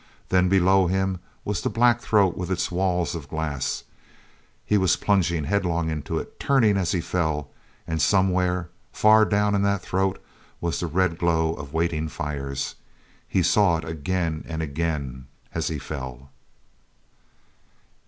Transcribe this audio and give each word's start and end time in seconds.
Then 0.29 0.49
below 0.49 0.87
him 0.87 1.19
was 1.45 1.61
the 1.61 1.69
black 1.69 2.01
throat 2.01 2.35
with 2.35 2.49
its 2.49 2.71
walls 2.71 3.13
of 3.13 3.27
glass: 3.29 3.83
he 4.65 4.75
was 4.75 4.95
plunging 4.95 5.43
headlong 5.43 5.91
into 5.91 6.17
it, 6.17 6.39
turning 6.39 6.75
as 6.75 6.91
he 6.91 7.01
fell—and 7.01 8.01
somewhere, 8.01 8.71
far 8.91 9.25
down 9.25 9.53
in 9.53 9.61
that 9.61 9.83
throat, 9.83 10.19
was 10.59 10.79
the 10.79 10.87
red 10.87 11.19
glow 11.19 11.53
of 11.53 11.71
waiting 11.71 12.09
fires. 12.09 12.73
He 13.27 13.43
saw 13.43 13.77
it 13.77 13.85
again 13.85 14.43
and 14.47 14.63
again 14.63 15.27
as 15.53 15.67
he 15.67 15.77
fell.... 15.77 16.31